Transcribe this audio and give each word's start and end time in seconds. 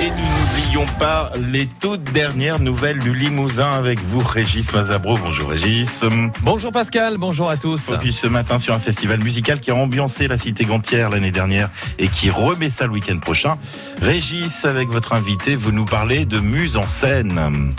Et 0.00 0.10
nous 0.10 0.16
n'oublions 0.16 0.86
pas 0.98 1.32
les 1.50 1.66
toutes 1.66 2.12
dernières 2.12 2.60
nouvelles 2.60 3.00
du 3.00 3.14
Limousin 3.14 3.72
avec 3.72 3.98
vous, 4.00 4.20
Régis 4.20 4.72
Mazabro. 4.72 5.16
Bonjour 5.18 5.50
Régis. 5.50 6.04
Bonjour 6.42 6.70
Pascal, 6.70 7.16
bonjour 7.18 7.50
à 7.50 7.56
tous. 7.56 7.90
Et 7.90 7.98
puis 7.98 8.12
ce 8.12 8.26
matin 8.28 8.58
sur 8.58 8.74
un 8.74 8.78
festival 8.78 9.18
musical 9.20 9.58
qui 9.58 9.70
a 9.70 9.74
ambiancé 9.74 10.28
la 10.28 10.38
cité 10.38 10.64
gantière 10.64 11.10
l'année 11.10 11.32
dernière 11.32 11.68
et 11.98 12.08
qui 12.08 12.30
remet 12.30 12.70
ça 12.70 12.86
le 12.86 12.92
week-end 12.92 13.18
prochain. 13.18 13.58
Régis, 14.00 14.64
avec 14.64 14.88
votre 14.88 15.14
invité, 15.14 15.56
vous 15.56 15.72
nous 15.72 15.84
parlez 15.84 16.26
de 16.26 16.38
Muse 16.38 16.76
en 16.76 16.86
scène. 16.86 17.74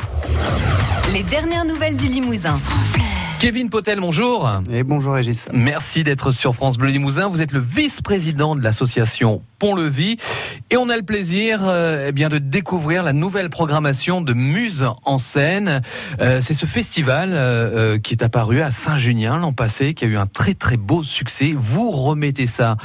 Les 1.14 1.24
dernières 1.24 1.66
nouvelles 1.66 1.96
du 1.96 2.08
Limousin. 2.08 2.60
Kevin 3.40 3.70
Potel, 3.70 4.02
bonjour. 4.02 4.52
Et 4.70 4.84
bonjour 4.84 5.14
Régis. 5.14 5.48
Merci 5.54 6.04
d'être 6.04 6.32
sur 6.32 6.54
France 6.54 6.78
Bleu 6.78 6.90
Limousin. 6.90 7.30
Vous 7.30 7.42
êtes 7.42 7.54
le 7.54 7.62
vice-président 7.62 8.54
de 8.54 8.62
l'association 8.62 9.42
Pont-Levis 9.60 10.18
et 10.72 10.76
on 10.76 10.90
a 10.90 10.98
le 10.98 11.04
plaisir 11.04 11.62
euh, 11.64 12.08
eh 12.10 12.12
bien 12.12 12.28
de 12.28 12.38
découvrir 12.38 13.02
la 13.02 13.14
nouvelle 13.14 13.50
programmation 13.50 14.20
de 14.20 14.34
Muse 14.34 14.86
en 15.06 15.18
scène. 15.18 15.82
Euh, 16.20 16.42
c'est 16.42 16.54
ce 16.54 16.66
festival 16.66 17.30
euh, 17.32 17.98
qui 17.98 18.14
est 18.14 18.24
apparu 18.24 18.62
à 18.62 18.72
Saint-Junien 18.72 19.38
l'an 19.38 19.54
passé 19.54 19.94
qui 19.94 20.04
a 20.04 20.08
eu 20.10 20.18
un 20.18 20.28
très 20.28 20.54
très 20.54 20.76
beau 20.76 21.02
succès. 21.04 21.54
Vous 21.58 21.92
remettez 21.92 22.46
ça 22.46 22.76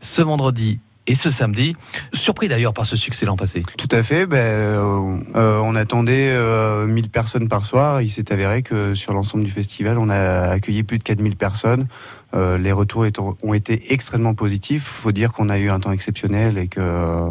ce 0.00 0.22
vendredi 0.22 0.78
et 1.06 1.14
ce 1.14 1.30
samedi. 1.30 1.76
Surpris 2.12 2.48
d'ailleurs 2.48 2.72
par 2.72 2.86
ce 2.86 2.96
succès 2.96 3.26
l'an 3.26 3.36
passé. 3.36 3.62
Tout 3.76 3.88
à 3.90 4.02
fait. 4.02 4.26
Ben, 4.26 4.38
euh, 4.38 5.16
euh 5.36 5.60
on 5.64 5.74
attendait 5.74 6.30
euh, 6.30 6.86
1000 6.86 7.10
personnes 7.10 7.48
par 7.48 7.64
soir. 7.64 8.02
Il 8.02 8.10
s'est 8.10 8.32
avéré 8.32 8.62
que 8.62 8.94
sur 8.94 9.12
l'ensemble 9.12 9.44
du 9.44 9.50
festival, 9.50 9.98
on 9.98 10.10
a 10.10 10.48
accueilli 10.48 10.82
plus 10.82 10.98
de 10.98 11.02
4000 11.02 11.36
personnes. 11.36 11.86
Euh, 12.34 12.58
les 12.58 12.72
retours 12.72 13.06
ont 13.42 13.54
été 13.54 13.92
extrêmement 13.92 14.34
positifs. 14.34 14.92
Il 14.98 15.02
faut 15.02 15.12
dire 15.12 15.32
qu'on 15.32 15.48
a 15.48 15.58
eu 15.58 15.70
un 15.70 15.80
temps 15.80 15.92
exceptionnel 15.92 16.58
et 16.58 16.68
que 16.68 17.30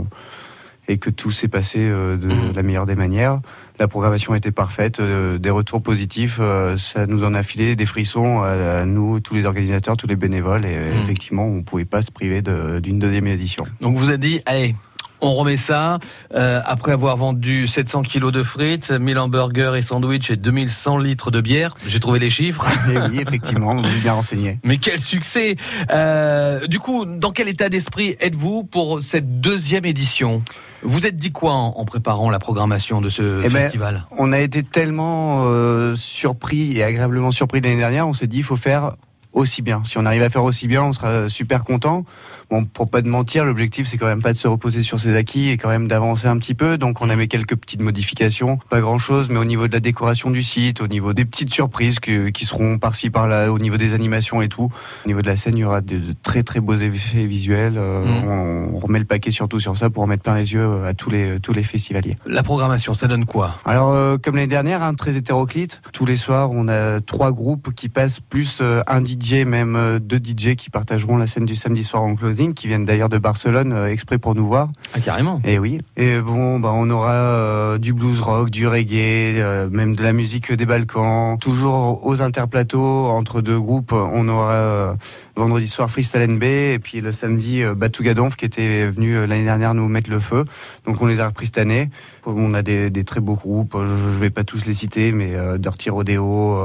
et 0.87 0.97
que 0.97 1.09
tout 1.09 1.31
s'est 1.31 1.47
passé 1.47 1.79
euh, 1.79 2.17
de 2.17 2.27
mmh. 2.27 2.53
la 2.55 2.63
meilleure 2.63 2.85
des 2.85 2.95
manières. 2.95 3.39
La 3.79 3.87
programmation 3.87 4.35
était 4.35 4.51
parfaite, 4.51 4.99
euh, 4.99 5.37
des 5.37 5.49
retours 5.49 5.81
positifs, 5.81 6.37
euh, 6.39 6.77
ça 6.77 7.07
nous 7.07 7.23
en 7.23 7.33
a 7.33 7.43
filé 7.43 7.75
des 7.75 7.85
frissons 7.85 8.41
à 8.41 8.85
nous, 8.85 9.19
tous 9.19 9.33
les 9.35 9.45
organisateurs, 9.45 9.97
tous 9.97 10.07
les 10.07 10.15
bénévoles, 10.15 10.65
et 10.65 10.77
mmh. 10.77 11.01
effectivement, 11.03 11.45
on 11.45 11.57
ne 11.57 11.61
pouvait 11.61 11.85
pas 11.85 12.01
se 12.01 12.11
priver 12.11 12.41
d'une 12.41 12.99
deuxième 12.99 13.27
édition. 13.27 13.65
Donc 13.81 13.97
vous 13.97 14.09
avez 14.09 14.17
dit, 14.17 14.41
allez, 14.45 14.75
on 15.23 15.33
remet 15.33 15.57
ça 15.57 15.99
euh, 16.35 16.61
après 16.65 16.91
avoir 16.91 17.15
vendu 17.15 17.65
700 17.65 18.03
kilos 18.03 18.33
de 18.33 18.43
frites, 18.43 18.91
1000 18.91 19.17
hamburgers 19.17 19.73
et 19.77 19.81
sandwichs 19.81 20.29
et 20.29 20.35
2100 20.35 20.97
litres 20.97 21.31
de 21.31 21.39
bière. 21.39 21.75
J'ai 21.87 22.01
trouvé 22.01 22.19
les 22.19 22.29
chiffres. 22.29 22.65
Et 22.91 22.97
oui, 23.09 23.19
effectivement, 23.21 23.73
vous 23.75 24.01
bien 24.01 24.13
renseigné. 24.13 24.59
Mais 24.63 24.77
quel 24.77 24.99
succès 24.99 25.55
euh, 25.91 26.67
Du 26.67 26.79
coup, 26.79 27.05
dans 27.05 27.31
quel 27.31 27.47
état 27.47 27.69
d'esprit 27.69 28.17
êtes-vous 28.19 28.65
pour 28.65 29.01
cette 29.01 29.39
deuxième 29.39 29.85
édition? 29.85 30.43
Vous 30.83 31.05
êtes 31.05 31.17
dit 31.17 31.31
quoi 31.31 31.53
en, 31.53 31.85
préparant 31.85 32.29
la 32.29 32.39
programmation 32.39 33.01
de 33.01 33.09
ce 33.09 33.41
eh 33.43 33.49
festival? 33.49 34.05
ben, 34.09 34.15
On 34.19 34.31
a 34.31 34.39
été 34.39 34.63
tellement 34.63 35.45
euh, 35.45 35.95
surpris 35.95 36.77
et 36.77 36.83
agréablement 36.83 37.31
surpris 37.31 37.61
l'année 37.61 37.77
dernière, 37.77 38.07
on 38.07 38.13
s'est 38.13 38.27
dit 38.27 38.37
il 38.37 38.43
faut 38.43 38.57
faire 38.57 38.95
aussi 39.33 39.61
bien. 39.61 39.81
Si 39.85 39.97
on 39.97 40.05
arrive 40.05 40.23
à 40.23 40.29
faire 40.29 40.43
aussi 40.43 40.67
bien, 40.67 40.83
on 40.83 40.93
sera 40.93 41.29
super 41.29 41.63
content. 41.63 42.05
Bon, 42.49 42.65
pour 42.65 42.89
pas 42.89 43.01
de 43.01 43.09
mentir, 43.09 43.45
l'objectif 43.45 43.87
c'est 43.87 43.97
quand 43.97 44.05
même 44.05 44.21
pas 44.21 44.33
de 44.33 44.37
se 44.37 44.47
reposer 44.47 44.83
sur 44.83 44.99
ses 44.99 45.15
acquis 45.15 45.49
et 45.49 45.57
quand 45.57 45.69
même 45.69 45.87
d'avancer 45.87 46.27
un 46.27 46.37
petit 46.37 46.53
peu. 46.53 46.77
Donc 46.77 47.01
on 47.01 47.09
a 47.09 47.15
mis 47.15 47.27
quelques 47.27 47.55
petites 47.55 47.81
modifications, 47.81 48.59
pas 48.69 48.79
grand 48.79 48.99
chose, 48.99 49.27
mais 49.29 49.39
au 49.39 49.45
niveau 49.45 49.67
de 49.67 49.73
la 49.73 49.79
décoration 49.79 50.29
du 50.31 50.43
site, 50.43 50.81
au 50.81 50.87
niveau 50.87 51.13
des 51.13 51.25
petites 51.25 51.53
surprises 51.53 51.99
qui 51.99 52.45
seront 52.45 52.77
par-ci 52.77 53.09
par-là, 53.09 53.51
au 53.51 53.59
niveau 53.59 53.77
des 53.77 53.93
animations 53.93 54.41
et 54.41 54.49
tout. 54.49 54.69
Au 55.05 55.07
niveau 55.07 55.21
de 55.21 55.27
la 55.27 55.35
scène, 55.35 55.57
il 55.57 55.61
y 55.61 55.63
aura 55.63 55.81
de, 55.81 55.99
très 56.21 56.43
très 56.43 56.59
beaux 56.59 56.75
effets 56.75 57.25
visuels. 57.25 57.77
Euh, 57.77 58.03
mmh. 58.03 58.75
on, 58.75 58.79
remet 58.79 58.99
le 58.99 59.05
paquet 59.05 59.31
surtout 59.31 59.59
sur 59.59 59.77
ça 59.77 59.89
pour 59.89 60.07
mettre 60.07 60.23
plein 60.23 60.35
les 60.35 60.53
yeux 60.53 60.61
euh, 60.61 60.89
à 60.89 60.93
tous 60.93 61.09
les 61.09 61.39
tous 61.39 61.53
les 61.53 61.63
festivaliers. 61.63 62.17
La 62.25 62.43
programmation, 62.43 62.93
ça 62.93 63.07
donne 63.07 63.25
quoi? 63.25 63.55
Alors 63.65 63.93
euh, 63.93 64.17
comme 64.17 64.35
l'année 64.35 64.47
dernière, 64.47 64.83
hein, 64.83 64.93
très 64.93 65.15
hétéroclite. 65.15 65.81
Tous 65.93 66.05
les 66.05 66.17
soirs, 66.17 66.51
on 66.51 66.67
a 66.67 66.99
trois 67.01 67.31
groupes 67.31 67.73
qui 67.73 67.87
passent 67.87 68.19
plus 68.19 68.61
un 68.87 69.03
DJ, 69.03 69.22
même 69.45 69.75
euh, 69.75 69.99
deux 69.99 70.17
DJ 70.17 70.55
qui 70.55 70.69
partageront 70.69 71.17
la 71.17 71.27
scène 71.27 71.45
du 71.45 71.55
samedi 71.55 71.83
soir 71.83 72.03
en 72.03 72.15
closing, 72.15 72.53
qui 72.53 72.67
viennent 72.67 72.85
d'ailleurs 72.85 73.09
de 73.09 73.17
Barcelone 73.17 73.71
euh, 73.71 73.87
exprès 73.87 74.17
pour 74.17 74.35
nous 74.35 74.45
voir. 74.45 74.69
Ah 74.93 74.99
carrément. 74.99 75.41
Et 75.45 75.59
oui. 75.59 75.79
Et 75.95 76.19
bon, 76.19 76.59
bah 76.59 76.71
on 76.73 76.89
aura 76.89 77.13
euh, 77.13 77.77
du 77.77 77.93
blues 77.93 78.19
rock, 78.19 78.49
du 78.49 78.67
reggae, 78.67 79.69
même 79.71 79.95
de 79.95 80.03
la 80.03 80.13
musique 80.13 80.51
des 80.51 80.65
Balkans. 80.65 81.37
Toujours 81.39 82.05
aux 82.05 82.21
interplateaux 82.21 83.05
entre 83.07 83.41
deux 83.41 83.59
groupes, 83.59 83.93
on 83.93 84.27
aura 84.27 84.95
vendredi 85.35 85.67
soir 85.67 85.89
Freestyle 85.89 86.21
NB 86.21 86.43
et 86.43 86.79
puis 86.79 87.01
le 87.01 87.11
samedi 87.11 87.63
Batougadonf 87.75 88.35
qui 88.35 88.45
était 88.45 88.85
venu 88.87 89.25
l'année 89.25 89.45
dernière 89.45 89.73
nous 89.73 89.87
mettre 89.87 90.09
le 90.09 90.19
feu. 90.19 90.45
Donc 90.85 91.01
on 91.01 91.05
les 91.05 91.19
a 91.19 91.27
repris 91.27 91.47
cette 91.47 91.57
année. 91.57 91.89
On 92.25 92.53
a 92.53 92.61
des, 92.61 92.89
des 92.89 93.03
très 93.03 93.19
beaux 93.19 93.35
groupes. 93.35 93.75
Je, 93.75 93.97
je 93.97 94.19
vais 94.19 94.29
pas 94.29 94.43
tous 94.43 94.65
les 94.65 94.73
citer, 94.73 95.11
mais 95.11 95.33
Dirty 95.57 95.89
Rodeo, 95.89 96.59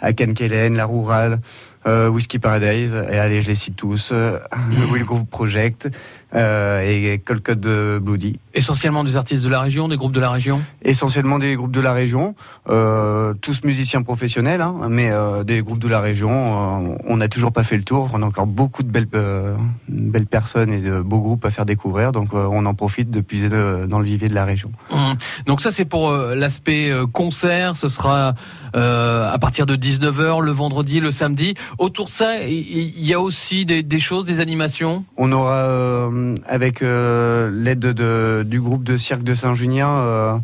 Akan 0.00 0.34
Kellen, 0.34 0.76
La 0.76 0.86
Rurale 0.86 1.40
Whiskey 1.86 2.38
Paradise, 2.38 2.94
et 3.10 3.18
allez, 3.18 3.42
je 3.42 3.48
les 3.48 3.54
cite 3.54 3.76
tous, 3.76 4.10
euh, 4.12 4.38
Will 4.92 5.04
Groove 5.04 5.24
Project, 5.24 5.88
euh, 6.34 6.82
et 6.82 7.18
Colcott 7.18 7.58
de 7.58 7.98
Bloody. 8.00 8.38
Essentiellement 8.54 9.04
des 9.04 9.16
artistes 9.16 9.44
de 9.44 9.48
la 9.48 9.60
région, 9.60 9.88
des 9.88 9.96
groupes 9.96 10.12
de 10.12 10.20
la 10.20 10.30
région? 10.30 10.60
Essentiellement 10.82 11.38
des 11.38 11.56
groupes 11.56 11.72
de 11.72 11.80
la 11.80 11.92
région, 11.92 12.34
euh, 12.68 13.34
tous 13.40 13.64
musiciens 13.64 14.02
professionnels, 14.02 14.60
hein, 14.60 14.88
mais 14.88 15.10
euh, 15.10 15.44
des 15.44 15.62
groupes 15.62 15.78
de 15.78 15.88
la 15.88 16.00
région. 16.00 16.98
On 17.04 17.16
n'a 17.16 17.28
toujours 17.28 17.52
pas 17.52 17.64
fait 17.64 17.76
le 17.76 17.82
tour, 17.82 18.10
on 18.12 18.22
a 18.22 18.26
encore 18.26 18.46
beaucoup 18.46 18.82
de 18.82 18.90
belles, 18.90 19.08
belles 19.88 20.26
personnes 20.26 20.72
et 20.72 20.80
de 20.80 21.00
beaux 21.00 21.20
groupes 21.20 21.44
à 21.44 21.50
faire 21.50 21.66
découvrir, 21.66 22.12
donc 22.12 22.32
on 22.32 22.64
en 22.66 22.74
profite 22.74 23.10
de 23.10 23.20
puiser 23.20 23.48
dans 23.48 23.98
le 23.98 24.04
vivier 24.04 24.28
de 24.28 24.34
la 24.34 24.44
région. 24.44 24.70
Mmh. 24.90 25.12
Donc 25.46 25.60
ça 25.60 25.70
c'est 25.70 25.84
pour 25.84 26.12
l'aspect 26.12 26.92
concert, 27.12 27.76
ce 27.76 27.88
sera 27.88 28.34
à 28.74 29.38
partir 29.40 29.66
de 29.66 29.76
19h 29.76 30.42
le 30.42 30.50
vendredi, 30.50 31.00
le 31.00 31.10
samedi. 31.10 31.54
Autour 31.78 32.06
de 32.06 32.10
ça, 32.10 32.44
il 32.44 33.06
y 33.06 33.14
a 33.14 33.20
aussi 33.20 33.64
des, 33.64 33.82
des 33.82 33.98
choses, 33.98 34.26
des 34.26 34.40
animations? 34.40 35.04
On 35.16 35.32
aura 35.32 36.08
avec 36.46 36.82
euh, 36.82 37.50
l'aide 37.52 37.80
de, 37.80 38.44
du 38.46 38.60
groupe 38.60 38.84
de 38.84 38.96
cirque 38.96 39.22
de 39.22 39.34
Saint-Junien 39.34 39.88
euh, 39.88 40.36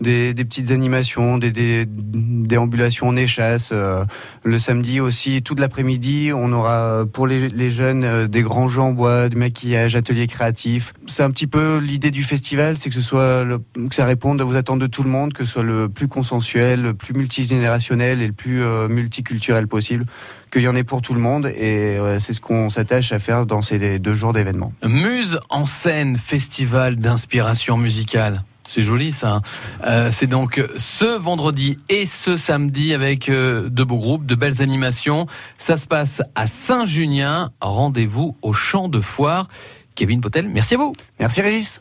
des, 0.00 0.34
petites 0.34 0.70
animations, 0.70 1.38
des, 1.38 1.86
déambulations 1.86 3.08
en 3.08 3.16
échasse. 3.16 3.72
le 3.72 4.58
samedi 4.58 5.00
aussi, 5.00 5.42
toute 5.42 5.60
l'après-midi, 5.60 6.32
on 6.34 6.52
aura 6.52 7.04
pour 7.12 7.26
les, 7.26 7.70
jeunes 7.70 8.26
des 8.26 8.42
grands 8.42 8.68
jeux 8.68 8.80
en 8.80 8.92
bois, 8.92 9.28
du 9.28 9.36
maquillage, 9.36 9.96
ateliers 9.96 10.26
créatifs. 10.26 10.92
C'est 11.06 11.22
un 11.22 11.30
petit 11.30 11.46
peu 11.46 11.78
l'idée 11.78 12.10
du 12.10 12.22
festival, 12.22 12.76
c'est 12.76 12.88
que 12.88 12.94
ce 12.94 13.00
soit 13.00 13.44
que 13.74 13.94
ça 13.94 14.04
réponde 14.04 14.40
aux 14.40 14.56
attentes 14.56 14.80
de 14.80 14.86
tout 14.86 15.02
le 15.02 15.10
monde, 15.10 15.32
que 15.32 15.44
ce 15.44 15.52
soit 15.52 15.62
le 15.62 15.88
plus 15.88 16.08
consensuel, 16.08 16.82
le 16.82 16.94
plus 16.94 17.14
multigénérationnel 17.14 18.22
et 18.22 18.26
le 18.26 18.32
plus 18.32 18.62
multiculturel 18.88 19.68
possible 19.68 20.06
qu'il 20.50 20.62
y 20.62 20.68
en 20.68 20.74
ait 20.74 20.84
pour 20.84 21.02
tout 21.02 21.14
le 21.14 21.20
monde 21.20 21.46
et 21.46 21.98
c'est 22.18 22.32
ce 22.32 22.40
qu'on 22.40 22.70
s'attache 22.70 23.12
à 23.12 23.18
faire 23.18 23.46
dans 23.46 23.62
ces 23.62 23.98
deux 23.98 24.14
jours 24.14 24.32
d'événements. 24.32 24.72
Muse 24.84 25.40
en 25.48 25.64
scène, 25.64 26.16
festival 26.16 26.96
d'inspiration 26.96 27.76
musicale. 27.76 28.42
C'est 28.72 28.84
joli 28.84 29.10
ça. 29.10 29.42
Euh, 29.84 30.10
c'est 30.12 30.28
donc 30.28 30.62
ce 30.76 31.18
vendredi 31.18 31.76
et 31.88 32.06
ce 32.06 32.36
samedi 32.36 32.94
avec 32.94 33.28
euh, 33.28 33.68
de 33.68 33.82
beaux 33.82 33.96
groupes, 33.96 34.26
de 34.26 34.36
belles 34.36 34.62
animations. 34.62 35.26
Ça 35.58 35.76
se 35.76 35.88
passe 35.88 36.22
à 36.36 36.46
Saint-Junien. 36.46 37.50
Rendez-vous 37.60 38.36
au 38.42 38.52
champ 38.52 38.88
de 38.88 39.00
foire. 39.00 39.48
Kevin 39.96 40.20
Potel, 40.20 40.48
merci 40.48 40.74
à 40.74 40.78
vous. 40.78 40.92
Merci 41.18 41.42
Régis. 41.42 41.80